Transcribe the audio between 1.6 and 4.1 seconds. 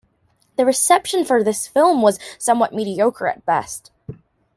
film was somewhat mediocre at best.